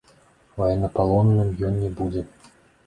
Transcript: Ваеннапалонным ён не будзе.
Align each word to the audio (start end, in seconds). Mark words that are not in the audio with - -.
Ваеннапалонным 0.61 1.55
ён 1.71 1.81
не 1.87 1.95
будзе. 2.03 2.27